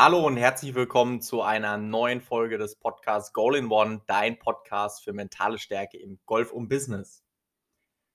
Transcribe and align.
Hallo 0.00 0.24
und 0.24 0.36
herzlich 0.36 0.76
willkommen 0.76 1.20
zu 1.20 1.42
einer 1.42 1.76
neuen 1.76 2.20
Folge 2.20 2.56
des 2.56 2.76
Podcasts 2.76 3.32
Goal 3.32 3.56
in 3.56 3.68
One, 3.68 4.00
dein 4.06 4.38
Podcast 4.38 5.02
für 5.02 5.12
mentale 5.12 5.58
Stärke 5.58 5.98
im 5.98 6.20
Golf 6.24 6.52
und 6.52 6.68
Business. 6.68 7.24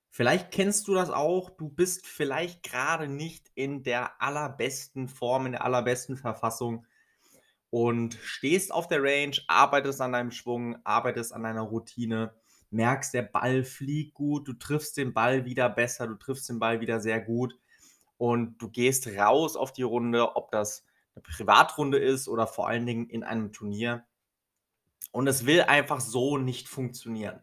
Vielleicht 0.10 0.52
kennst 0.52 0.88
du 0.88 0.94
das 0.94 1.10
auch, 1.10 1.50
du 1.50 1.68
bist 1.68 2.08
vielleicht 2.08 2.64
gerade 2.64 3.10
nicht 3.10 3.52
in 3.54 3.84
der 3.84 4.22
allerbesten 4.22 5.10
Form, 5.10 5.46
in 5.46 5.52
der 5.52 5.66
allerbesten 5.66 6.16
Verfassung 6.16 6.86
und 7.70 8.14
stehst 8.14 8.72
auf 8.72 8.88
der 8.88 9.04
Range, 9.04 9.36
arbeitest 9.50 10.00
an 10.00 10.14
deinem 10.14 10.32
Schwung, 10.32 10.78
arbeitest 10.86 11.34
an 11.34 11.44
deiner 11.44 11.64
Routine, 11.64 12.34
merkst, 12.70 13.14
der 13.14 13.24
Ball 13.24 13.66
fliegt 13.66 14.14
gut, 14.14 14.48
du 14.48 14.54
triffst 14.54 14.96
den 14.96 15.14
Ball 15.14 15.44
wieder 15.44 15.70
besser, 15.70 16.08
du 16.08 16.16
triffst 16.16 16.48
den 16.48 16.60
Ball 16.60 16.80
wieder 16.80 17.02
sehr 17.02 17.20
gut 17.20 17.60
und 18.18 18.58
du 18.62 18.70
gehst 18.70 19.06
raus 19.18 19.58
auf 19.58 19.74
die 19.74 19.84
Runde, 19.84 20.38
ob 20.38 20.50
das 20.50 20.86
eine 21.16 21.24
Privatrunde 21.24 21.98
ist 21.98 22.28
oder 22.28 22.48
vor 22.48 22.68
allen 22.68 22.86
Dingen 22.86 23.10
in 23.10 23.24
einem 23.24 23.52
Turnier. 23.52 24.06
Und 25.12 25.28
es 25.28 25.46
will 25.46 25.62
einfach 25.62 26.02
so 26.02 26.38
nicht 26.38 26.68
funktionieren. 26.68 27.42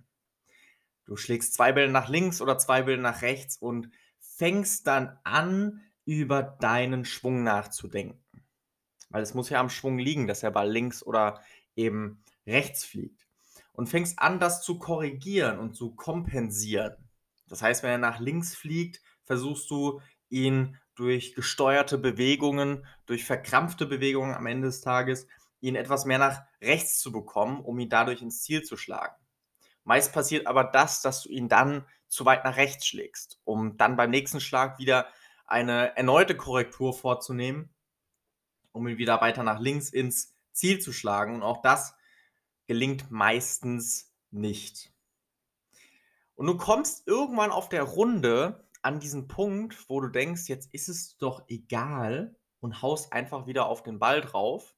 Du 1.04 1.16
schlägst 1.16 1.54
zwei 1.54 1.72
Bälle 1.72 1.90
nach 1.90 2.08
links 2.08 2.40
oder 2.40 2.58
zwei 2.58 2.82
Bälle 2.82 3.00
nach 3.00 3.22
rechts 3.22 3.56
und 3.56 3.90
fängst 4.18 4.86
dann 4.86 5.18
an, 5.24 5.82
über 6.04 6.42
deinen 6.42 7.04
Schwung 7.04 7.44
nachzudenken. 7.44 8.24
Weil 9.10 9.22
es 9.22 9.34
muss 9.34 9.50
ja 9.50 9.60
am 9.60 9.70
Schwung 9.70 9.98
liegen, 9.98 10.26
dass 10.26 10.40
der 10.40 10.50
Ball 10.50 10.70
links 10.70 11.02
oder 11.02 11.40
eben 11.76 12.24
rechts 12.46 12.84
fliegt. 12.84 13.26
Und 13.72 13.88
fängst 13.88 14.18
an, 14.18 14.40
das 14.40 14.62
zu 14.62 14.78
korrigieren 14.78 15.58
und 15.58 15.74
zu 15.74 15.94
kompensieren. 15.94 16.96
Das 17.48 17.62
heißt, 17.62 17.82
wenn 17.82 17.90
er 17.90 17.98
nach 17.98 18.20
links 18.20 18.54
fliegt, 18.54 19.02
versuchst 19.24 19.70
du 19.70 20.00
ihn 20.28 20.78
durch 21.00 21.34
gesteuerte 21.34 21.96
Bewegungen, 21.96 22.86
durch 23.06 23.24
verkrampfte 23.24 23.86
Bewegungen 23.86 24.34
am 24.34 24.44
Ende 24.44 24.66
des 24.66 24.82
Tages, 24.82 25.26
ihn 25.62 25.74
etwas 25.74 26.04
mehr 26.04 26.18
nach 26.18 26.42
rechts 26.60 26.98
zu 26.98 27.10
bekommen, 27.10 27.62
um 27.62 27.78
ihn 27.78 27.88
dadurch 27.88 28.20
ins 28.20 28.42
Ziel 28.42 28.64
zu 28.64 28.76
schlagen. 28.76 29.16
Meist 29.84 30.12
passiert 30.12 30.46
aber 30.46 30.62
das, 30.62 31.00
dass 31.00 31.22
du 31.22 31.30
ihn 31.30 31.48
dann 31.48 31.86
zu 32.06 32.26
weit 32.26 32.44
nach 32.44 32.58
rechts 32.58 32.86
schlägst, 32.86 33.40
um 33.44 33.78
dann 33.78 33.96
beim 33.96 34.10
nächsten 34.10 34.40
Schlag 34.40 34.78
wieder 34.78 35.06
eine 35.46 35.96
erneute 35.96 36.36
Korrektur 36.36 36.92
vorzunehmen, 36.92 37.70
um 38.72 38.86
ihn 38.86 38.98
wieder 38.98 39.22
weiter 39.22 39.42
nach 39.42 39.58
links 39.58 39.88
ins 39.88 40.34
Ziel 40.52 40.80
zu 40.80 40.92
schlagen. 40.92 41.34
Und 41.36 41.42
auch 41.42 41.62
das 41.62 41.94
gelingt 42.66 43.10
meistens 43.10 44.12
nicht. 44.30 44.92
Und 46.34 46.46
du 46.46 46.58
kommst 46.58 47.08
irgendwann 47.08 47.52
auf 47.52 47.70
der 47.70 47.84
Runde 47.84 48.68
an 48.82 49.00
diesen 49.00 49.28
Punkt, 49.28 49.88
wo 49.88 50.00
du 50.00 50.08
denkst, 50.08 50.48
jetzt 50.48 50.72
ist 50.72 50.88
es 50.88 51.16
doch 51.18 51.44
egal 51.48 52.36
und 52.60 52.82
haust 52.82 53.12
einfach 53.12 53.46
wieder 53.46 53.66
auf 53.66 53.82
den 53.82 53.98
Ball 53.98 54.20
drauf, 54.20 54.74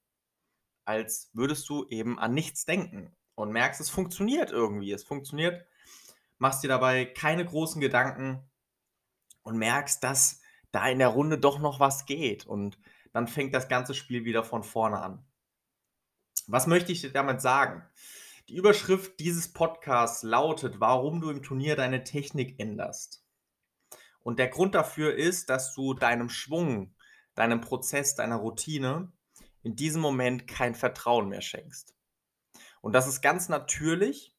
als 0.85 1.31
würdest 1.33 1.69
du 1.69 1.87
eben 1.89 2.19
an 2.19 2.35
nichts 2.35 2.65
denken 2.65 3.15
und 3.35 3.53
merkst, 3.53 3.81
es 3.81 3.91
funktioniert 3.91 4.51
irgendwie. 4.51 4.93
Es 4.93 5.05
funktioniert, 5.05 5.67
machst 6.39 6.63
dir 6.63 6.69
dabei 6.69 7.05
keine 7.05 7.45
großen 7.45 7.81
Gedanken 7.81 8.51
und 9.43 9.57
merkst, 9.57 10.03
dass 10.03 10.41
da 10.71 10.89
in 10.89 10.99
der 10.99 11.09
Runde 11.09 11.39
doch 11.39 11.59
noch 11.59 11.81
was 11.81 12.07
geht 12.07 12.47
und 12.47 12.79
dann 13.13 13.29
fängt 13.29 13.55
das 13.55 13.69
ganze 13.69 13.95
Spiel 13.95 14.25
wieder 14.25 14.43
von 14.43 14.63
vorne 14.63 15.01
an. 15.01 15.25
Was 16.47 16.67
möchte 16.67 16.93
ich 16.93 17.03
dir 17.03 17.13
damit 17.13 17.41
sagen? 17.41 17.85
Die 18.49 18.57
Überschrift 18.57 19.21
dieses 19.21 19.53
Podcasts 19.53 20.23
lautet, 20.23 20.81
warum 20.81 21.21
du 21.21 21.31
im 21.31 21.43
Turnier 21.43 21.77
deine 21.77 22.05
Technik 22.05 22.59
änderst. 22.59 23.22
Und 24.23 24.39
der 24.39 24.49
Grund 24.49 24.75
dafür 24.75 25.15
ist, 25.15 25.51
dass 25.51 25.75
du 25.75 25.95
deinem 25.95 26.29
Schwung, 26.29 26.95
deinem 27.35 27.61
Prozess, 27.61 28.15
deiner 28.15 28.37
Routine 28.37 29.13
in 29.63 29.77
diesem 29.77 30.03
Moment 30.03 30.47
kein 30.47 30.75
Vertrauen 30.75 31.29
mehr 31.29 31.41
schenkst. 31.41 31.95
Und 32.81 32.95
das 32.95 33.07
ist 33.07 33.23
ganz 33.23 33.49
natürlich, 33.49 34.35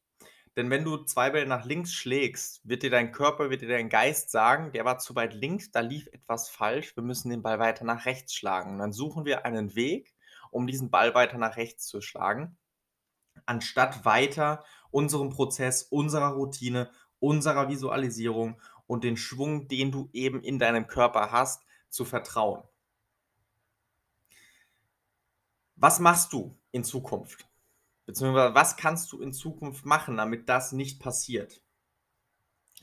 denn 0.56 0.70
wenn 0.70 0.84
du 0.84 0.98
zwei 0.98 1.32
Bälle 1.32 1.48
nach 1.48 1.66
links 1.66 1.94
schlägst, 1.94 2.62
wird 2.64 2.84
dir 2.84 2.92
dein 2.92 3.12
Körper, 3.12 3.50
wird 3.50 3.62
dir 3.62 3.70
dein 3.70 3.90
Geist 3.90 4.30
sagen, 4.30 4.72
der 4.72 4.86
war 4.86 5.00
zu 5.00 5.16
weit 5.16 5.34
links, 5.34 5.72
da 5.72 5.80
lief 5.80 6.08
etwas 6.12 6.50
falsch, 6.50 6.96
wir 6.96 7.04
müssen 7.04 7.30
den 7.30 7.42
Ball 7.42 7.58
weiter 7.58 7.86
nach 7.86 8.06
rechts 8.06 8.36
schlagen. 8.36 8.74
Und 8.74 8.80
dann 8.80 8.94
suchen 8.94 9.26
wir 9.26 9.46
einen 9.46 9.76
Weg, 9.76 10.14
um 10.52 10.68
diesen 10.68 10.92
Ball 10.92 11.16
weiter 11.16 11.40
nach 11.40 11.58
rechts 11.58 11.88
zu 11.88 12.02
schlagen, 12.02 12.58
anstatt 13.48 14.06
weiter 14.06 14.64
unserem 14.92 15.32
Prozess, 15.32 15.84
unserer 15.84 16.34
Routine, 16.34 16.92
unserer 17.20 17.70
Visualisierung 17.70 18.62
und 18.88 19.04
den 19.04 19.18
Schwung, 19.18 19.68
den 19.68 19.92
du 19.92 20.10
eben 20.14 20.42
in 20.44 20.60
deinem 20.60 20.88
Körper 20.88 21.32
hast, 21.32 21.64
zu 21.90 22.06
vertrauen. 22.06 22.64
Was 25.76 26.00
machst 26.00 26.34
du 26.34 26.58
in 26.72 26.84
Zukunft? 26.84 27.48
Beziehungsweise 28.06 28.54
was 28.54 28.78
kannst 28.78 29.12
du 29.12 29.22
in 29.22 29.34
Zukunft 29.34 29.86
machen, 29.86 30.18
damit 30.18 30.50
das 30.50 30.72
nicht 30.72 31.00
passiert? 31.00 31.62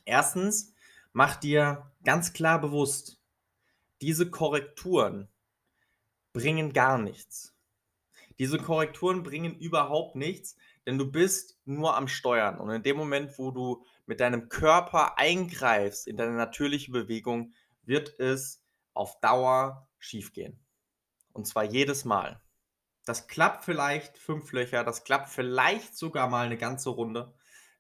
Erstens, 0.05 0.73
mach 1.13 1.37
dir 1.37 1.91
ganz 2.05 2.33
klar 2.33 2.61
bewusst, 2.61 3.21
diese 4.01 4.31
Korrekturen 4.31 5.29
bringen 6.33 6.73
gar 6.73 6.99
nichts. 6.99 7.55
Diese 8.39 8.59
Korrekturen 8.59 9.23
bringen 9.23 9.59
überhaupt 9.59 10.17
nichts, 10.17 10.57
denn 10.87 10.97
du 10.97 11.11
bist 11.11 11.59
nur 11.67 11.97
am 11.97 12.09
Steuern. 12.09 12.59
Und 12.59 12.71
in 12.71 12.83
dem 12.83 12.97
Moment, 12.97 13.39
wo 13.39 13.51
du 13.51 13.85
mit 14.11 14.19
deinem 14.19 14.49
Körper 14.49 15.19
eingreifst 15.19 16.09
in 16.09 16.17
deine 16.17 16.33
natürliche 16.33 16.91
Bewegung, 16.91 17.55
wird 17.85 18.19
es 18.19 18.61
auf 18.93 19.21
Dauer 19.21 19.89
schiefgehen. 20.01 20.59
Und 21.33 21.47
zwar 21.47 21.63
jedes 21.63 22.05
Mal. 22.05 22.43
Das 23.05 23.29
klappt 23.29 23.65
vielleicht 23.65 24.19
fünf 24.19 24.51
Löcher, 24.51 24.83
das 24.83 25.05
klappt 25.05 25.29
vielleicht 25.29 25.97
sogar 25.97 26.29
mal 26.29 26.45
eine 26.45 26.59
ganze 26.59 26.91
Runde. 26.91 27.33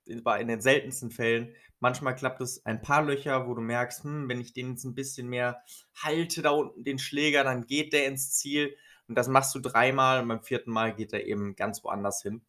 In 0.05 0.23
den 0.47 0.61
seltensten 0.61 1.11
Fällen. 1.11 1.53
Manchmal 1.81 2.15
klappt 2.15 2.41
es 2.41 2.65
ein 2.65 2.81
paar 2.81 3.03
Löcher, 3.03 3.49
wo 3.49 3.55
du 3.55 3.61
merkst, 3.61 4.05
hm, 4.05 4.29
wenn 4.29 4.41
ich 4.41 4.53
den 4.53 4.71
jetzt 4.71 4.85
ein 4.85 4.95
bisschen 4.95 5.29
mehr 5.29 5.65
halte, 5.97 6.43
da 6.43 6.51
unten 6.51 6.85
den 6.85 7.01
Schläger, 7.01 7.43
dann 7.43 7.67
geht 7.67 7.93
der 7.93 8.07
ins 8.07 8.31
Ziel. 8.31 8.77
Und 9.09 9.17
das 9.17 9.27
machst 9.27 9.53
du 9.57 9.59
dreimal 9.59 10.23
und 10.23 10.29
beim 10.29 10.43
vierten 10.43 10.71
Mal 10.71 10.95
geht 10.95 11.13
er 11.13 11.27
eben 11.27 11.57
ganz 11.57 11.83
woanders 11.83 12.23
hin. 12.23 12.43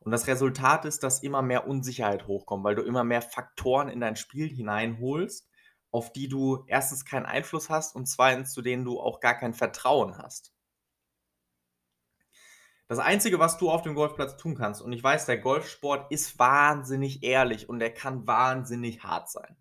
Und 0.00 0.12
das 0.12 0.26
Resultat 0.26 0.86
ist, 0.86 1.02
dass 1.02 1.22
immer 1.22 1.42
mehr 1.42 1.66
Unsicherheit 1.66 2.26
hochkommt, 2.26 2.64
weil 2.64 2.74
du 2.74 2.82
immer 2.82 3.04
mehr 3.04 3.22
Faktoren 3.22 3.88
in 3.88 4.00
dein 4.00 4.16
Spiel 4.16 4.48
hineinholst, 4.48 5.48
auf 5.90 6.12
die 6.12 6.28
du 6.28 6.64
erstens 6.66 7.04
keinen 7.04 7.26
Einfluss 7.26 7.68
hast 7.68 7.94
und 7.94 8.06
zweitens 8.06 8.52
zu 8.52 8.62
denen 8.62 8.84
du 8.84 8.98
auch 8.98 9.20
gar 9.20 9.34
kein 9.34 9.52
Vertrauen 9.52 10.16
hast. 10.16 10.54
Das 12.88 12.98
Einzige, 12.98 13.38
was 13.38 13.58
du 13.58 13.70
auf 13.70 13.82
dem 13.82 13.94
Golfplatz 13.94 14.36
tun 14.36 14.56
kannst, 14.56 14.82
und 14.82 14.92
ich 14.92 15.02
weiß, 15.02 15.26
der 15.26 15.38
Golfsport 15.38 16.10
ist 16.10 16.38
wahnsinnig 16.38 17.22
ehrlich 17.22 17.68
und 17.68 17.80
er 17.80 17.94
kann 17.94 18.26
wahnsinnig 18.26 19.04
hart 19.04 19.30
sein. 19.30 19.56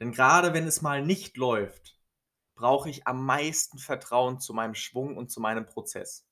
Denn 0.00 0.12
gerade 0.12 0.52
wenn 0.52 0.66
es 0.66 0.82
mal 0.82 1.02
nicht 1.02 1.38
läuft, 1.38 1.98
brauche 2.54 2.90
ich 2.90 3.06
am 3.06 3.24
meisten 3.24 3.78
Vertrauen 3.78 4.38
zu 4.40 4.52
meinem 4.52 4.74
Schwung 4.74 5.16
und 5.16 5.30
zu 5.30 5.40
meinem 5.40 5.64
Prozess. 5.64 6.26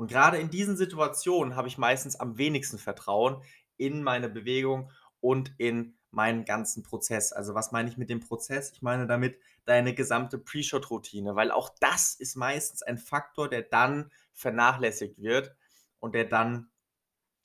Und 0.00 0.06
gerade 0.06 0.38
in 0.38 0.48
diesen 0.48 0.78
Situationen 0.78 1.56
habe 1.56 1.68
ich 1.68 1.76
meistens 1.76 2.16
am 2.16 2.38
wenigsten 2.38 2.78
Vertrauen 2.78 3.42
in 3.76 4.02
meine 4.02 4.30
Bewegung 4.30 4.90
und 5.20 5.52
in 5.58 5.94
meinen 6.10 6.46
ganzen 6.46 6.82
Prozess. 6.82 7.34
Also 7.34 7.54
was 7.54 7.70
meine 7.70 7.90
ich 7.90 7.98
mit 7.98 8.08
dem 8.08 8.20
Prozess? 8.20 8.72
Ich 8.72 8.80
meine 8.80 9.06
damit 9.06 9.38
deine 9.66 9.92
gesamte 9.92 10.38
Pre-Shot-Routine, 10.38 11.36
weil 11.36 11.50
auch 11.50 11.68
das 11.80 12.14
ist 12.14 12.34
meistens 12.34 12.82
ein 12.82 12.96
Faktor, 12.96 13.50
der 13.50 13.60
dann 13.60 14.10
vernachlässigt 14.32 15.20
wird 15.20 15.54
und 15.98 16.14
der 16.14 16.24
dann 16.24 16.70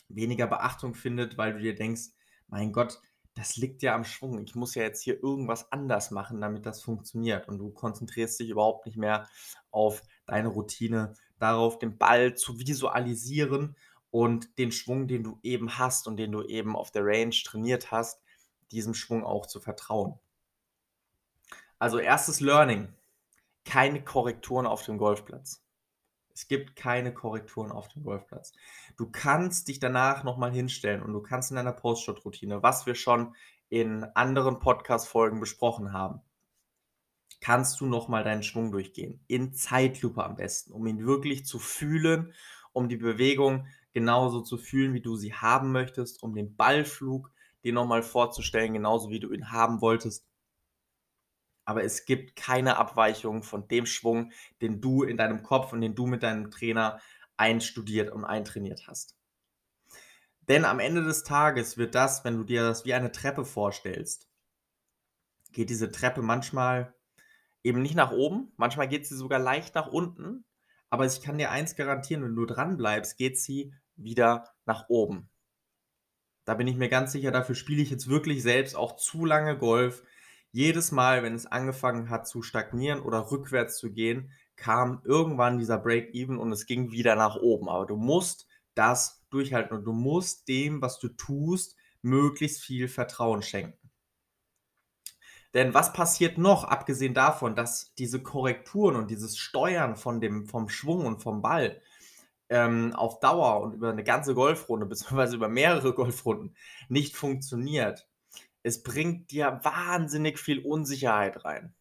weniger 0.08 0.48
Beachtung 0.48 0.94
findet, 0.94 1.38
weil 1.38 1.52
du 1.52 1.60
dir 1.60 1.76
denkst, 1.76 2.12
mein 2.48 2.72
Gott, 2.72 3.02
das 3.34 3.58
liegt 3.58 3.82
ja 3.82 3.94
am 3.94 4.06
Schwung. 4.06 4.42
Ich 4.42 4.56
muss 4.56 4.76
ja 4.76 4.84
jetzt 4.84 5.02
hier 5.02 5.22
irgendwas 5.22 5.74
anders 5.74 6.10
machen, 6.10 6.40
damit 6.40 6.66
das 6.66 6.82
funktioniert. 6.82 7.50
Und 7.50 7.58
du 7.58 7.72
konzentrierst 7.72 8.40
dich 8.40 8.50
überhaupt 8.50 8.86
nicht 8.86 8.98
mehr 8.98 9.28
auf 9.72 10.04
deine 10.26 10.48
Routine, 10.48 11.16
darauf, 11.40 11.80
den 11.80 11.98
Ball 11.98 12.36
zu 12.36 12.60
visualisieren 12.60 13.76
und 14.12 14.58
den 14.58 14.72
Schwung, 14.72 15.08
den 15.08 15.24
du 15.24 15.40
eben 15.44 15.78
hast 15.78 16.08
und 16.08 16.18
den 16.18 16.32
du 16.32 16.44
eben 16.44 16.76
auf 16.76 16.92
der 16.92 17.06
Range 17.06 17.36
trainiert 17.44 17.92
hast, 17.92 18.22
diesem 18.72 18.94
Schwung 18.94 19.24
auch 19.24 19.46
zu 19.46 19.60
vertrauen. 19.60 20.18
Also 21.80 22.00
erstes 22.00 22.40
Learning, 22.40 22.94
keine 23.66 24.04
Korrekturen 24.04 24.66
auf 24.66 24.84
dem 24.84 24.98
Golfplatz. 24.98 25.62
Es 26.34 26.48
gibt 26.48 26.76
keine 26.76 27.14
Korrekturen 27.14 27.72
auf 27.72 27.88
dem 27.88 28.04
Golfplatz. 28.04 28.52
Du 28.98 29.10
kannst 29.10 29.68
dich 29.70 29.80
danach 29.80 30.24
nochmal 30.24 30.52
hinstellen 30.52 31.02
und 31.02 31.14
du 31.14 31.22
kannst 31.22 31.50
in 31.50 31.56
deiner 31.56 31.72
Post-Shot-Routine, 31.72 32.62
was 32.62 32.86
wir 32.86 32.96
schon 32.96 33.36
in 33.70 34.04
anderen 34.16 34.60
Podcast-Folgen 34.60 35.40
besprochen 35.40 35.94
haben, 35.94 36.22
kannst 37.42 37.80
du 37.82 37.86
nochmal 37.86 38.24
deinen 38.24 38.44
Schwung 38.44 38.72
durchgehen. 38.72 39.24
In 39.28 39.54
Zeitlupe 39.54 40.24
am 40.24 40.36
besten, 40.36 40.72
um 40.74 40.86
ihn 40.88 41.06
wirklich 41.06 41.46
zu 41.46 41.60
fühlen, 41.60 42.34
um 42.74 42.90
die 42.90 42.98
Bewegung 42.98 43.68
genauso 43.94 44.42
zu 44.42 44.58
fühlen, 44.58 44.94
wie 44.94 45.02
du 45.02 45.16
sie 45.16 45.34
haben 45.34 45.72
möchtest, 45.72 46.22
um 46.24 46.36
den 46.36 46.56
Ballflug 46.56 47.32
dir 47.64 47.74
nochmal 47.74 48.04
vorzustellen, 48.04 48.74
genauso 48.74 49.10
wie 49.10 49.20
du 49.20 49.32
ihn 49.32 49.52
haben 49.52 49.82
wolltest. 49.82 50.28
aber 51.66 51.84
es 51.84 52.06
gibt 52.06 52.36
keine 52.36 52.78
Abweichung 52.78 53.44
von 53.44 53.68
dem 53.68 53.86
Schwung, 53.86 54.32
den 54.62 54.82
du 54.82 55.04
in 55.04 55.18
deinem 55.18 55.44
Kopf 55.44 55.74
und 55.74 55.82
den 55.82 55.96
du 55.96 56.08
mit 56.08 56.24
deinem 56.24 56.50
Trainer 56.52 57.00
einstudiert 57.38 58.12
und 58.12 58.24
eintrainiert 58.26 58.88
hast. 58.88 59.16
Denn 60.48 60.64
am 60.64 60.80
Ende 60.80 61.04
des 61.04 61.24
Tages 61.24 61.78
wird 61.78 61.94
das, 61.94 62.24
wenn 62.24 62.38
du 62.38 62.46
dir 62.46 62.64
das 62.64 62.86
wie 62.86 62.94
eine 62.94 63.12
Treppe 63.12 63.44
vorstellst, 63.44 64.30
geht 65.52 65.70
diese 65.70 65.92
Treppe 65.92 66.22
manchmal 66.22 66.95
eben 67.66 67.82
nicht 67.82 67.96
nach 67.96 68.12
oben, 68.12 68.52
manchmal 68.58 68.88
geht 68.88 69.08
sie 69.08 69.16
sogar 69.16 69.40
leicht 69.40 69.74
nach 69.74 69.88
unten, 69.88 70.46
aber 70.92 71.06
ich 71.06 71.22
kann 71.22 71.40
dir 71.40 71.50
eins 71.50 71.76
garantieren, 71.76 72.24
wenn 72.24 72.36
du 72.36 72.46
dran 72.46 72.78
bleibst, 72.78 73.18
geht 73.18 73.40
sie 73.40 73.74
wieder 73.96 74.52
nach 74.66 74.88
oben. 74.88 75.30
Da 76.46 76.54
bin 76.54 76.68
ich 76.68 76.76
mir 76.76 76.90
ganz 76.90 77.12
sicher, 77.12 77.32
dafür 77.32 77.56
spiele 77.56 77.82
ich 77.82 77.90
jetzt 77.90 78.08
wirklich 78.08 78.44
selbst 78.44 78.76
auch 78.76 78.98
zu 78.98 79.26
lange 79.26 79.58
Golf. 79.58 80.04
Jedes 80.52 80.92
Mal, 80.92 81.24
wenn 81.24 81.34
es 81.34 81.48
angefangen 81.48 82.12
hat 82.12 82.28
zu 82.28 82.44
stagnieren 82.44 83.02
oder 83.02 83.32
rückwärts 83.32 83.78
zu 83.80 83.92
gehen, 83.92 84.32
kam 84.56 85.02
irgendwann 85.04 85.58
dieser 85.58 85.80
Break-Even 85.80 86.38
und 86.38 86.52
es 86.52 86.68
ging 86.68 86.92
wieder 86.92 87.16
nach 87.16 87.36
oben. 87.36 87.68
Aber 87.68 87.88
du 87.88 87.96
musst 87.96 88.48
das 88.76 89.26
durchhalten 89.32 89.76
und 89.76 89.86
du 89.86 89.92
musst 89.92 90.48
dem, 90.48 90.84
was 90.84 91.00
du 91.00 91.10
tust, 91.10 91.76
möglichst 92.04 92.62
viel 92.62 92.88
Vertrauen 92.88 93.42
schenken. 93.42 93.85
Denn 95.56 95.74
was 95.74 95.94
passiert 95.94 96.38
noch, 96.38 96.66
abgesehen 96.66 97.14
davon, 97.14 97.56
dass 97.56 97.96
diese 97.96 98.22
Korrekturen 98.22 98.98
und 98.98 99.10
dieses 99.10 99.38
Steuern 99.38 99.96
von 99.96 100.20
dem, 100.20 100.46
vom 100.46 100.68
Schwung 100.68 101.06
und 101.06 101.22
vom 101.22 101.42
Ball 101.42 101.82
ähm, 102.50 102.94
auf 102.94 103.22
Dauer 103.22 103.62
und 103.62 103.74
über 103.74 103.90
eine 103.90 104.04
ganze 104.04 104.36
Golfrunde, 104.36 104.86
beziehungsweise 104.86 105.38
über 105.38 105.48
mehrere 105.48 105.94
Golfrunden 105.94 106.56
nicht 106.90 107.16
funktioniert, 107.16 108.06
es 108.64 108.84
bringt 108.84 109.32
dir 109.32 109.62
wahnsinnig 109.64 110.40
viel 110.40 110.60
Unsicherheit 110.60 111.46
rein. 111.46 111.74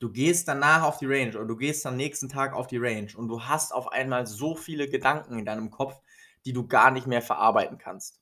Du 0.00 0.10
gehst 0.10 0.48
danach 0.48 0.82
auf 0.82 0.98
die 0.98 1.06
Range 1.06 1.36
oder 1.36 1.46
du 1.46 1.56
gehst 1.56 1.86
am 1.86 1.96
nächsten 1.96 2.28
Tag 2.28 2.52
auf 2.52 2.66
die 2.66 2.78
Range 2.78 3.12
und 3.16 3.28
du 3.28 3.44
hast 3.44 3.72
auf 3.72 3.92
einmal 3.92 4.26
so 4.26 4.56
viele 4.56 4.88
Gedanken 4.88 5.38
in 5.38 5.44
deinem 5.44 5.70
Kopf, 5.70 6.00
die 6.44 6.52
du 6.52 6.66
gar 6.66 6.90
nicht 6.90 7.06
mehr 7.06 7.22
verarbeiten 7.22 7.78
kannst. 7.78 8.20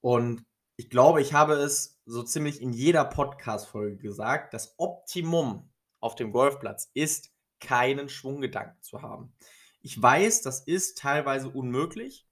Und 0.00 0.46
ich 0.80 0.88
glaube, 0.88 1.20
ich 1.20 1.34
habe 1.34 1.56
es 1.56 2.00
so 2.06 2.22
ziemlich 2.22 2.62
in 2.62 2.72
jeder 2.72 3.04
Podcast-Folge 3.04 3.98
gesagt, 3.98 4.54
das 4.54 4.76
Optimum 4.78 5.70
auf 6.00 6.14
dem 6.14 6.32
Golfplatz 6.32 6.90
ist, 6.94 7.34
keinen 7.60 8.08
Schwunggedanken 8.08 8.80
zu 8.80 9.02
haben. 9.02 9.30
Ich 9.82 10.00
weiß, 10.00 10.40
das 10.40 10.60
ist 10.60 10.96
teilweise 10.96 11.50
unmöglich. 11.50 12.26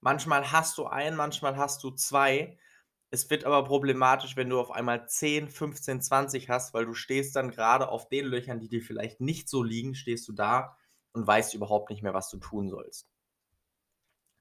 Manchmal 0.00 0.50
hast 0.50 0.78
du 0.78 0.86
einen, 0.86 1.14
manchmal 1.14 1.58
hast 1.58 1.84
du 1.84 1.90
zwei. 1.90 2.56
Es 3.10 3.28
wird 3.28 3.44
aber 3.44 3.62
problematisch, 3.64 4.34
wenn 4.34 4.48
du 4.48 4.58
auf 4.58 4.70
einmal 4.70 5.06
10, 5.06 5.50
15, 5.50 6.00
20 6.00 6.48
hast, 6.48 6.72
weil 6.72 6.86
du 6.86 6.94
stehst 6.94 7.36
dann 7.36 7.50
gerade 7.50 7.90
auf 7.90 8.08
den 8.08 8.24
Löchern, 8.24 8.60
die 8.60 8.70
dir 8.70 8.80
vielleicht 8.80 9.20
nicht 9.20 9.50
so 9.50 9.62
liegen, 9.62 9.94
stehst 9.94 10.26
du 10.26 10.32
da 10.32 10.78
und 11.12 11.26
weißt 11.26 11.52
überhaupt 11.52 11.90
nicht 11.90 12.02
mehr, 12.02 12.14
was 12.14 12.30
du 12.30 12.38
tun 12.38 12.70
sollst. 12.70 13.10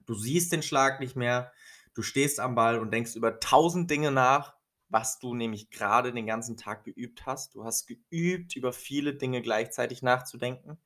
Du 0.05 0.13
siehst 0.13 0.53
den 0.53 0.63
Schlag 0.63 1.01
nicht 1.01 1.17
mehr, 1.17 1.51
Du 1.93 2.01
stehst 2.01 2.39
am 2.39 2.55
Ball 2.55 2.79
und 2.79 2.91
denkst 2.91 3.15
über 3.15 3.39
tausend 3.39 3.89
Dinge 3.89 4.11
nach, 4.11 4.55
was 4.89 5.19
du 5.19 5.33
nämlich 5.33 5.69
gerade 5.71 6.13
den 6.13 6.25
ganzen 6.25 6.57
Tag 6.57 6.83
geübt 6.83 7.25
hast. 7.25 7.55
Du 7.55 7.63
hast 7.63 7.87
geübt, 7.87 8.55
über 8.55 8.73
viele 8.73 9.15
Dinge 9.15 9.41
gleichzeitig 9.41 10.01
nachzudenken. 10.01 10.77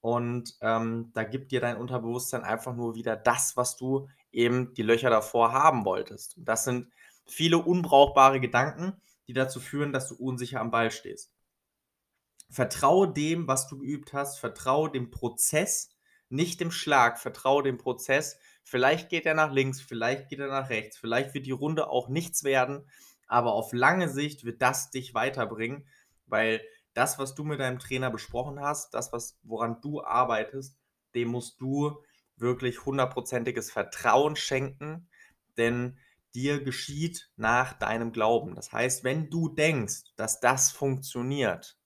Und 0.00 0.56
ähm, 0.60 1.10
da 1.14 1.24
gibt 1.24 1.50
dir 1.50 1.60
dein 1.60 1.76
Unterbewusstsein 1.76 2.44
einfach 2.44 2.76
nur 2.76 2.94
wieder 2.94 3.16
das, 3.16 3.56
was 3.56 3.76
du 3.76 4.08
eben 4.30 4.72
die 4.74 4.82
Löcher 4.82 5.10
davor 5.10 5.52
haben 5.52 5.84
wolltest. 5.84 6.36
Und 6.36 6.44
das 6.44 6.64
sind 6.64 6.92
viele 7.26 7.58
unbrauchbare 7.58 8.38
Gedanken, 8.38 9.00
die 9.26 9.32
dazu 9.32 9.58
führen, 9.58 9.92
dass 9.92 10.08
du 10.08 10.14
unsicher 10.14 10.60
am 10.60 10.70
Ball 10.70 10.92
stehst. 10.92 11.32
Vertraue 12.48 13.12
dem, 13.12 13.48
was 13.48 13.66
du 13.66 13.78
geübt 13.78 14.12
hast, 14.12 14.38
vertraue 14.38 14.90
dem 14.90 15.10
Prozess, 15.10 15.90
nicht 16.28 16.60
dem 16.60 16.70
Schlag, 16.70 17.18
vertraue 17.18 17.64
dem 17.64 17.78
Prozess, 17.78 18.38
Vielleicht 18.68 19.10
geht 19.10 19.26
er 19.26 19.34
nach 19.34 19.52
links, 19.52 19.80
vielleicht 19.80 20.28
geht 20.28 20.40
er 20.40 20.48
nach 20.48 20.70
rechts, 20.70 20.96
vielleicht 20.96 21.34
wird 21.34 21.46
die 21.46 21.52
Runde 21.52 21.88
auch 21.88 22.08
nichts 22.08 22.42
werden, 22.42 22.90
aber 23.28 23.52
auf 23.52 23.72
lange 23.72 24.08
Sicht 24.08 24.42
wird 24.44 24.60
das 24.60 24.90
dich 24.90 25.14
weiterbringen, 25.14 25.86
weil 26.26 26.60
das, 26.92 27.16
was 27.16 27.36
du 27.36 27.44
mit 27.44 27.60
deinem 27.60 27.78
Trainer 27.78 28.10
besprochen 28.10 28.58
hast, 28.58 28.92
das, 28.92 29.12
was, 29.12 29.38
woran 29.44 29.80
du 29.82 30.02
arbeitest, 30.02 30.76
dem 31.14 31.28
musst 31.28 31.60
du 31.60 32.02
wirklich 32.34 32.84
hundertprozentiges 32.84 33.70
Vertrauen 33.70 34.34
schenken, 34.34 35.08
denn 35.56 35.96
dir 36.34 36.60
geschieht 36.60 37.30
nach 37.36 37.72
deinem 37.72 38.10
Glauben. 38.10 38.56
Das 38.56 38.72
heißt, 38.72 39.04
wenn 39.04 39.30
du 39.30 39.48
denkst, 39.48 40.12
dass 40.16 40.40
das 40.40 40.72
funktioniert, 40.72 41.78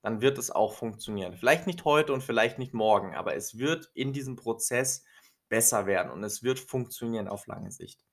dann 0.00 0.22
wird 0.22 0.38
es 0.38 0.50
auch 0.50 0.72
funktionieren. 0.72 1.36
Vielleicht 1.36 1.66
nicht 1.66 1.84
heute 1.84 2.14
und 2.14 2.22
vielleicht 2.22 2.58
nicht 2.58 2.72
morgen, 2.72 3.14
aber 3.14 3.36
es 3.36 3.58
wird 3.58 3.90
in 3.92 4.14
diesem 4.14 4.36
Prozess 4.36 5.04
besser 5.54 5.86
werden 5.86 6.10
und 6.10 6.24
es 6.24 6.42
wird 6.42 6.58
funktionieren 6.58 7.28
auf 7.28 7.46
lange 7.46 7.70
Sicht. 7.70 8.04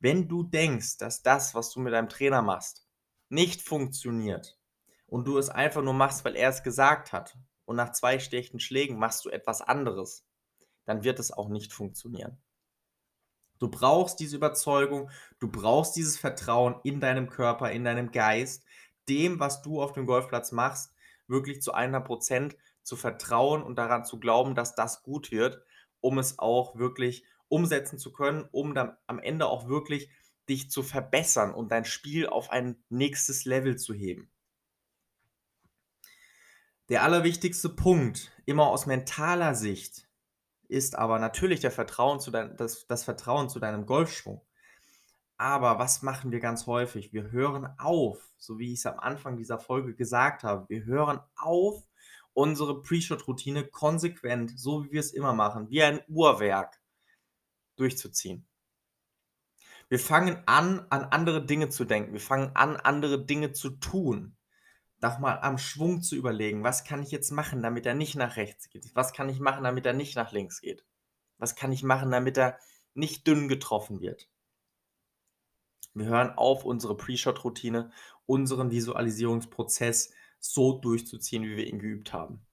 Wenn 0.00 0.26
du 0.26 0.42
denkst, 0.42 0.96
dass 0.98 1.22
das, 1.22 1.54
was 1.54 1.70
du 1.70 1.78
mit 1.78 1.92
deinem 1.92 2.08
Trainer 2.08 2.42
machst, 2.42 2.84
nicht 3.28 3.62
funktioniert 3.62 4.58
und 5.06 5.28
du 5.28 5.38
es 5.38 5.50
einfach 5.50 5.82
nur 5.82 5.94
machst, 5.94 6.24
weil 6.24 6.34
er 6.34 6.48
es 6.48 6.64
gesagt 6.64 7.12
hat 7.12 7.38
und 7.64 7.76
nach 7.76 7.92
zwei 7.92 8.18
schlechten 8.18 8.58
Schlägen 8.58 8.98
machst 8.98 9.24
du 9.24 9.28
etwas 9.28 9.62
anderes, 9.62 10.26
dann 10.84 11.04
wird 11.04 11.20
es 11.20 11.30
auch 11.30 11.48
nicht 11.48 11.72
funktionieren. 11.72 12.42
Du 13.60 13.68
brauchst 13.68 14.18
diese 14.18 14.34
Überzeugung, 14.34 15.10
du 15.38 15.48
brauchst 15.48 15.94
dieses 15.94 16.18
Vertrauen 16.18 16.74
in 16.82 16.98
deinem 16.98 17.30
Körper, 17.30 17.70
in 17.70 17.84
deinem 17.84 18.10
Geist, 18.10 18.64
dem, 19.08 19.38
was 19.38 19.62
du 19.62 19.80
auf 19.80 19.92
dem 19.92 20.06
Golfplatz 20.06 20.50
machst, 20.50 20.92
wirklich 21.28 21.62
zu 21.62 21.72
100% 21.72 22.56
zu 22.82 22.96
vertrauen 22.96 23.62
und 23.62 23.76
daran 23.76 24.04
zu 24.04 24.18
glauben, 24.18 24.56
dass 24.56 24.74
das 24.74 25.04
gut 25.04 25.30
wird 25.30 25.62
um 26.00 26.18
es 26.18 26.38
auch 26.38 26.76
wirklich 26.76 27.24
umsetzen 27.48 27.98
zu 27.98 28.12
können, 28.12 28.48
um 28.52 28.74
dann 28.74 28.96
am 29.06 29.18
Ende 29.18 29.46
auch 29.46 29.68
wirklich 29.68 30.10
dich 30.48 30.70
zu 30.70 30.82
verbessern 30.82 31.54
und 31.54 31.70
dein 31.70 31.84
Spiel 31.84 32.26
auf 32.26 32.50
ein 32.50 32.82
nächstes 32.88 33.44
Level 33.44 33.76
zu 33.76 33.94
heben. 33.94 34.30
Der 36.88 37.04
allerwichtigste 37.04 37.68
Punkt, 37.68 38.32
immer 38.46 38.66
aus 38.66 38.86
mentaler 38.86 39.54
Sicht, 39.54 40.08
ist 40.68 40.96
aber 40.96 41.18
natürlich 41.18 41.60
der 41.60 41.70
Vertrauen 41.70 42.20
zu 42.20 42.30
dein, 42.30 42.56
das, 42.56 42.86
das 42.86 43.04
Vertrauen 43.04 43.48
zu 43.48 43.60
deinem 43.60 43.86
Golfschwung. 43.86 44.44
Aber 45.36 45.78
was 45.78 46.02
machen 46.02 46.32
wir 46.32 46.40
ganz 46.40 46.66
häufig? 46.66 47.12
Wir 47.12 47.30
hören 47.30 47.68
auf, 47.78 48.18
so 48.38 48.58
wie 48.58 48.72
ich 48.72 48.80
es 48.80 48.86
am 48.86 48.98
Anfang 48.98 49.36
dieser 49.36 49.58
Folge 49.58 49.94
gesagt 49.94 50.44
habe, 50.44 50.68
wir 50.68 50.84
hören 50.84 51.20
auf, 51.36 51.82
unsere 52.40 52.80
Pre-Shot-Routine 52.80 53.66
konsequent, 53.66 54.58
so 54.58 54.84
wie 54.84 54.92
wir 54.92 55.00
es 55.00 55.12
immer 55.12 55.34
machen, 55.34 55.68
wie 55.68 55.82
ein 55.82 56.00
Uhrwerk 56.08 56.80
durchzuziehen. 57.76 58.46
Wir 59.90 59.98
fangen 59.98 60.42
an, 60.46 60.86
an 60.88 61.04
andere 61.04 61.44
Dinge 61.44 61.68
zu 61.68 61.84
denken. 61.84 62.14
Wir 62.14 62.20
fangen 62.20 62.52
an, 62.54 62.76
andere 62.76 63.22
Dinge 63.22 63.52
zu 63.52 63.70
tun. 63.70 64.36
Doch 65.00 65.18
mal 65.18 65.38
am 65.40 65.58
Schwung 65.58 66.00
zu 66.00 66.16
überlegen, 66.16 66.64
was 66.64 66.84
kann 66.84 67.02
ich 67.02 67.10
jetzt 67.10 67.30
machen, 67.30 67.62
damit 67.62 67.84
er 67.84 67.94
nicht 67.94 68.16
nach 68.16 68.36
rechts 68.36 68.70
geht? 68.70 68.90
Was 68.94 69.12
kann 69.12 69.28
ich 69.28 69.40
machen, 69.40 69.64
damit 69.64 69.84
er 69.84 69.92
nicht 69.92 70.16
nach 70.16 70.32
links 70.32 70.62
geht? 70.62 70.84
Was 71.36 71.56
kann 71.56 71.72
ich 71.72 71.82
machen, 71.82 72.10
damit 72.10 72.38
er 72.38 72.58
nicht 72.94 73.26
dünn 73.26 73.48
getroffen 73.48 74.00
wird? 74.00 74.30
Wir 75.92 76.06
hören 76.06 76.30
auf, 76.30 76.64
unsere 76.64 76.96
Pre-Shot-Routine, 76.96 77.90
unseren 78.24 78.70
Visualisierungsprozess 78.70 80.12
so 80.40 80.78
durchzuziehen, 80.78 81.44
wie 81.44 81.56
wir 81.56 81.66
ihn 81.66 81.78
geübt 81.78 82.12
haben. 82.12 82.46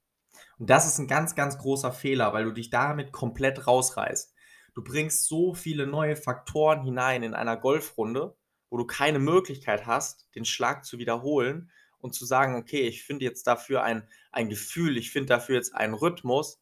Und 0.60 0.70
das 0.70 0.86
ist 0.86 1.00
ein 1.00 1.08
ganz, 1.08 1.36
ganz 1.36 1.58
großer 1.58 1.92
Fehler, 1.92 2.34
weil 2.34 2.46
du 2.46 2.52
dich 2.52 2.70
damit 2.70 3.12
komplett 3.12 3.66
rausreißt. 3.68 4.34
Du 4.74 4.84
bringst 4.84 5.28
so 5.28 5.54
viele 5.54 5.88
neue 5.88 6.16
Faktoren 6.16 6.84
hinein 6.84 7.24
in 7.24 7.34
einer 7.34 7.58
Golfrunde, 7.58 8.36
wo 8.70 8.78
du 8.78 8.86
keine 8.86 9.20
Möglichkeit 9.20 9.86
hast, 9.86 10.28
den 10.36 10.46
Schlag 10.46 10.86
zu 10.86 11.00
wiederholen 11.00 11.72
und 12.00 12.14
zu 12.14 12.26
sagen, 12.26 12.56
okay, 12.56 12.82
ich 12.82 13.04
finde 13.04 13.26
jetzt 13.26 13.48
dafür 13.48 13.84
ein, 13.84 14.08
ein 14.32 14.50
Gefühl, 14.50 14.98
ich 14.98 15.12
finde 15.12 15.30
dafür 15.30 15.56
jetzt 15.56 15.74
einen 15.74 15.94
Rhythmus, 15.94 16.62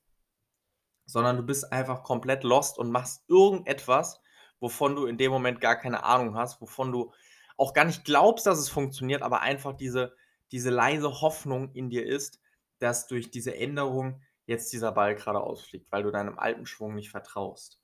sondern 1.05 1.38
du 1.38 1.44
bist 1.44 1.72
einfach 1.72 2.03
komplett 2.03 2.44
lost 2.44 2.77
und 2.77 2.91
machst 2.91 3.24
irgendetwas, 3.27 4.22
wovon 4.60 4.96
du 4.96 5.05
in 5.05 5.17
dem 5.17 5.32
Moment 5.32 5.60
gar 5.62 5.75
keine 5.75 6.03
Ahnung 6.03 6.36
hast, 6.36 6.62
wovon 6.62 6.91
du 6.91 7.12
auch 7.58 7.74
gar 7.74 7.86
nicht 7.86 8.05
glaubst, 8.05 8.46
dass 8.46 8.60
es 8.60 8.70
funktioniert, 8.70 9.22
aber 9.22 9.41
einfach 9.41 9.75
diese, 9.75 10.15
diese 10.51 10.69
leise 10.69 11.21
Hoffnung 11.21 11.71
in 11.73 11.89
dir 11.89 12.05
ist, 12.05 12.39
dass 12.79 13.07
durch 13.07 13.31
diese 13.31 13.55
Änderung 13.55 14.21
jetzt 14.45 14.71
dieser 14.73 14.91
Ball 14.91 15.15
gerade 15.15 15.41
ausfliegt, 15.41 15.91
weil 15.91 16.03
du 16.03 16.11
deinem 16.11 16.37
alten 16.37 16.65
Schwung 16.65 16.95
nicht 16.95 17.09
vertraust. 17.09 17.81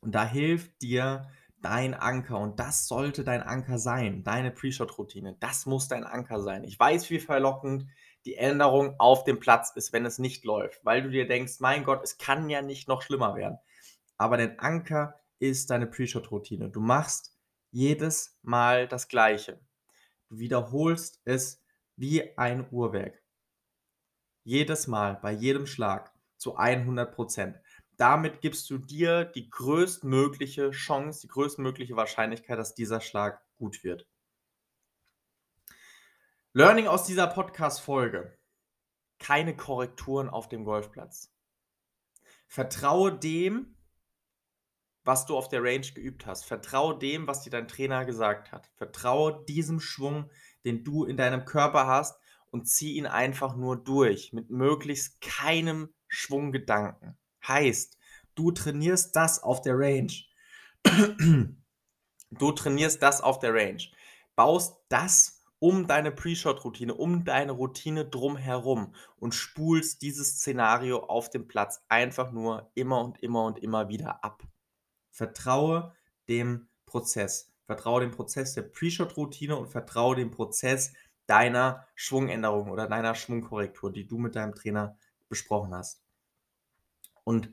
Und 0.00 0.14
da 0.14 0.26
hilft 0.26 0.82
dir 0.82 1.28
dein 1.62 1.94
Anker 1.94 2.38
und 2.38 2.60
das 2.60 2.86
sollte 2.86 3.24
dein 3.24 3.42
Anker 3.42 3.78
sein, 3.78 4.22
deine 4.22 4.50
Pre-Shot-Routine. 4.50 5.36
Das 5.40 5.66
muss 5.66 5.88
dein 5.88 6.04
Anker 6.04 6.40
sein. 6.40 6.64
Ich 6.64 6.78
weiß, 6.78 7.10
wie 7.10 7.18
verlockend 7.18 7.86
die 8.24 8.34
Änderung 8.34 8.94
auf 8.98 9.24
dem 9.24 9.40
Platz 9.40 9.72
ist, 9.74 9.92
wenn 9.92 10.04
es 10.04 10.18
nicht 10.18 10.44
läuft, 10.44 10.84
weil 10.84 11.02
du 11.02 11.10
dir 11.10 11.26
denkst, 11.26 11.60
mein 11.60 11.84
Gott, 11.84 12.02
es 12.02 12.18
kann 12.18 12.50
ja 12.50 12.60
nicht 12.60 12.88
noch 12.88 13.02
schlimmer 13.02 13.34
werden. 13.36 13.58
Aber 14.18 14.36
dein 14.36 14.58
Anker 14.58 15.18
ist 15.38 15.70
deine 15.70 15.86
Pre-Shot-Routine. 15.86 16.70
Du 16.70 16.80
machst 16.80 17.36
jedes 17.70 18.38
Mal 18.42 18.88
das 18.88 19.08
Gleiche. 19.08 19.60
Du 20.28 20.38
wiederholst 20.38 21.20
es 21.24 21.62
wie 21.96 22.36
ein 22.36 22.68
Uhrwerk. 22.70 23.22
Jedes 24.44 24.86
Mal, 24.86 25.18
bei 25.22 25.32
jedem 25.32 25.66
Schlag 25.66 26.12
zu 26.36 26.56
100 26.56 27.14
Prozent. 27.14 27.60
Damit 27.96 28.40
gibst 28.40 28.68
du 28.70 28.78
dir 28.78 29.24
die 29.24 29.48
größtmögliche 29.48 30.70
Chance, 30.70 31.22
die 31.22 31.28
größtmögliche 31.28 31.96
Wahrscheinlichkeit, 31.96 32.58
dass 32.58 32.74
dieser 32.74 33.00
Schlag 33.00 33.42
gut 33.56 33.82
wird. 33.84 34.06
Learning 36.52 36.86
aus 36.86 37.04
dieser 37.04 37.26
Podcast-Folge. 37.26 38.38
Keine 39.18 39.56
Korrekturen 39.56 40.28
auf 40.28 40.48
dem 40.48 40.64
Golfplatz. 40.64 41.32
Vertraue 42.46 43.18
dem, 43.18 43.75
was 45.06 45.24
du 45.24 45.36
auf 45.36 45.48
der 45.48 45.62
Range 45.62 45.86
geübt 45.94 46.26
hast. 46.26 46.44
Vertraue 46.44 46.98
dem, 46.98 47.26
was 47.26 47.42
dir 47.42 47.50
dein 47.50 47.68
Trainer 47.68 48.04
gesagt 48.04 48.50
hat. 48.52 48.68
Vertraue 48.74 49.44
diesem 49.48 49.80
Schwung, 49.80 50.30
den 50.64 50.82
du 50.82 51.04
in 51.04 51.16
deinem 51.16 51.44
Körper 51.44 51.86
hast 51.86 52.18
und 52.50 52.66
zieh 52.66 52.94
ihn 52.94 53.06
einfach 53.06 53.56
nur 53.56 53.76
durch 53.76 54.32
mit 54.32 54.50
möglichst 54.50 55.20
keinem 55.20 55.94
Schwunggedanken. 56.08 57.16
Heißt, 57.46 57.96
du 58.34 58.50
trainierst 58.50 59.14
das 59.14 59.42
auf 59.42 59.62
der 59.62 59.78
Range. 59.78 60.12
Du 62.30 62.50
trainierst 62.50 63.02
das 63.02 63.20
auf 63.20 63.38
der 63.38 63.54
Range. 63.54 63.82
Baust 64.34 64.76
das 64.88 65.44
um 65.60 65.86
deine 65.86 66.10
Pre-Shot-Routine, 66.10 66.92
um 66.92 67.24
deine 67.24 67.52
Routine 67.52 68.04
drumherum 68.04 68.94
und 69.16 69.32
spulst 69.32 70.02
dieses 70.02 70.38
Szenario 70.38 71.04
auf 71.04 71.30
dem 71.30 71.46
Platz 71.46 71.84
einfach 71.88 72.32
nur 72.32 72.70
immer 72.74 73.00
und 73.00 73.22
immer 73.22 73.44
und 73.44 73.60
immer 73.60 73.88
wieder 73.88 74.24
ab. 74.24 74.42
Vertraue 75.16 75.94
dem 76.28 76.68
Prozess. 76.84 77.50
Vertraue 77.64 78.02
dem 78.02 78.10
Prozess 78.10 78.52
der 78.52 78.62
Pre-Shot-Routine 78.62 79.56
und 79.56 79.68
vertraue 79.68 80.14
dem 80.14 80.30
Prozess 80.30 80.92
deiner 81.26 81.86
Schwungänderung 81.94 82.70
oder 82.70 82.86
deiner 82.86 83.14
Schwungkorrektur, 83.14 83.90
die 83.90 84.06
du 84.06 84.18
mit 84.18 84.36
deinem 84.36 84.54
Trainer 84.54 84.98
besprochen 85.30 85.74
hast. 85.74 86.02
Und 87.24 87.50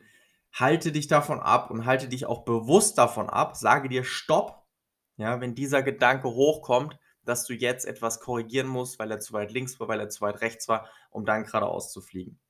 halte 0.51 0.91
dich 0.91 1.08
davon 1.08 1.39
ab 1.39 1.72
und 1.72 1.86
halte 1.86 2.10
dich 2.10 2.25
auch 2.25 2.43
bewusst 2.43 2.98
davon 2.98 3.29
ab, 3.29 3.55
sage 3.55 3.88
dir 3.88 4.03
Stopp, 4.03 4.67
ja, 5.15 5.39
wenn 5.39 5.55
dieser 5.55 5.84
Gedanke 5.84 6.27
hochkommt, 6.27 7.00
dass 7.24 7.46
du 7.46 7.53
jetzt 7.53 7.86
etwas 7.86 8.20
korrigieren 8.20 8.67
musst, 8.67 9.00
weil 9.00 9.10
er 9.10 9.22
zu 9.22 9.32
weit 9.32 9.53
links 9.53 9.79
war, 9.79 9.88
weil 9.88 10.01
er 10.01 10.10
zu 10.10 10.20
weit 10.20 10.41
rechts 10.41 10.67
war, 10.67 10.89
um 11.12 11.25
dann 11.25 11.46
geradeaus 11.46 11.93
zu 11.93 12.01
fliegen. 12.01 12.41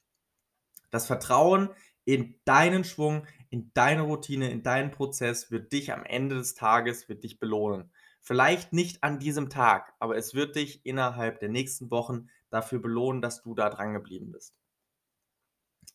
Das 0.89 1.05
Vertrauen 1.05 1.69
in 2.03 2.35
deinen 2.45 2.83
Schwung, 2.83 3.27
in 3.53 3.69
deine 3.75 4.01
Routine, 4.01 4.49
in 4.49 4.63
deinen 4.63 4.89
Prozess 4.89 5.51
wird 5.51 5.73
dich 5.73 5.93
am 5.93 6.03
Ende 6.03 6.37
des 6.37 6.55
Tages, 6.55 7.07
wird 7.07 7.23
dich 7.23 7.37
belohnen. 7.37 7.91
Vielleicht 8.19 8.73
nicht 8.73 9.03
an 9.03 9.19
diesem 9.19 9.51
Tag, 9.51 9.93
aber 9.99 10.17
es 10.17 10.33
wird 10.33 10.55
dich 10.55 10.83
innerhalb 10.87 11.39
der 11.39 11.49
nächsten 11.49 11.91
Wochen 11.91 12.29
dafür 12.49 12.79
belohnen, 12.79 13.21
dass 13.21 13.43
du 13.43 13.53
da 13.53 13.69
dran 13.69 13.93
geblieben 13.93 14.31
bist. 14.31 14.57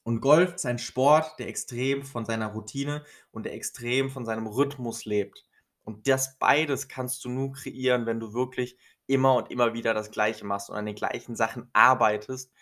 Und 0.04 0.20
Golf 0.20 0.54
ist 0.54 0.66
ein 0.66 0.78
Sport, 0.78 1.36
der 1.40 1.48
extrem 1.48 2.04
von 2.04 2.24
seiner 2.24 2.46
Routine 2.52 3.04
und 3.32 3.44
der 3.44 3.54
extrem 3.54 4.08
von 4.08 4.24
seinem 4.24 4.46
Rhythmus 4.46 5.04
lebt. 5.04 5.44
Und 5.82 6.06
das 6.06 6.38
beides 6.38 6.86
kannst 6.86 7.24
du 7.24 7.28
nur 7.28 7.54
kreieren, 7.54 8.06
wenn 8.06 8.20
du 8.20 8.34
wirklich 8.34 8.78
immer 9.08 9.34
und 9.34 9.50
immer 9.50 9.74
wieder 9.74 9.94
das 9.94 10.12
Gleiche 10.12 10.46
machst 10.46 10.70
und 10.70 10.76
an 10.76 10.86
den 10.86 10.94
gleichen 10.94 11.34
Sachen 11.34 11.68
arbeitest, 11.72 12.52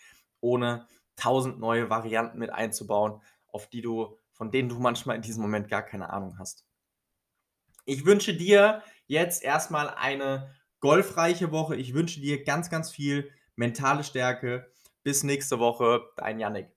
ohne 0.41 0.89
tausend 1.17 1.59
neue 1.59 1.91
Varianten 1.91 2.39
mit 2.39 2.49
einzubauen, 2.49 3.21
auf 3.49 3.69
die 3.69 3.83
du, 3.83 4.19
von 4.37 4.51
denen 4.51 4.69
du 4.69 4.79
manchmal 4.79 5.17
in 5.17 5.23
diesem 5.23 5.43
Moment 5.43 5.69
gar 5.69 5.83
keine 5.83 6.11
Ahnung 6.11 6.39
hast. 6.39 6.65
Ich 7.87 8.05
wünsche 8.05 8.35
dir 8.35 8.83
jetzt 9.07 9.43
erstmal 9.43 9.89
eine 9.91 10.55
golfreiche 10.81 11.53
Woche. 11.53 11.77
Ich 11.77 11.95
wünsche 11.95 12.21
dir 12.21 12.45
ganz, 12.45 12.69
ganz 12.69 12.91
viel 12.91 13.31
mentale 13.55 14.05
Stärke. 14.05 14.71
Bis 15.03 15.23
nächste 15.23 15.59
Woche, 15.59 16.03
dein 16.17 16.39
Yannick. 16.39 16.76